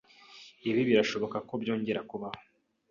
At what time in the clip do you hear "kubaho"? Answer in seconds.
2.09-2.37